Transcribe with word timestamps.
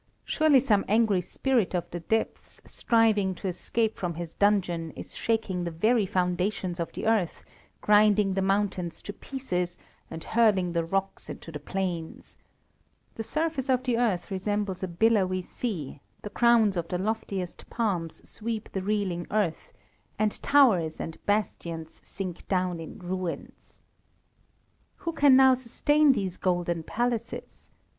Surely 0.25 0.59
some 0.59 0.83
angry 0.87 1.21
spirit 1.21 1.75
of 1.75 1.87
the 1.91 1.99
depths, 1.99 2.59
striving 2.65 3.35
to 3.35 3.47
escape 3.47 3.95
from 3.99 4.15
his 4.15 4.33
dungeon, 4.33 4.89
is 4.95 5.15
shaking 5.15 5.63
the 5.63 5.69
very 5.69 6.07
foundations 6.07 6.79
of 6.79 6.91
the 6.93 7.05
earth, 7.05 7.45
grinding 7.81 8.33
the 8.33 8.41
mountains 8.41 9.03
to 9.03 9.13
pieces, 9.13 9.77
and 10.09 10.23
hurling 10.23 10.73
the 10.73 10.83
rocks 10.83 11.29
into 11.29 11.51
the 11.51 11.59
plains. 11.59 12.35
The 13.13 13.21
surface 13.21 13.69
of 13.69 13.83
the 13.83 13.99
earth 13.99 14.31
resembles 14.31 14.81
a 14.81 14.87
billowy 14.87 15.43
sea; 15.43 16.01
the 16.23 16.31
crowns 16.31 16.75
of 16.77 16.87
the 16.87 16.97
loftiest 16.97 17.69
palms 17.69 18.27
sweep 18.27 18.69
the 18.71 18.81
reeling 18.81 19.27
earth, 19.29 19.71
and 20.17 20.31
towers 20.41 20.99
and 20.99 21.23
bastions 21.27 22.01
sink 22.03 22.47
down 22.47 22.79
in 22.79 22.97
ruins. 22.97 23.81
Who 24.95 25.13
can 25.13 25.35
now 25.35 25.53
sustain 25.53 26.13
those 26.13 26.37
golden 26.37 26.81
palaces? 26.81 27.69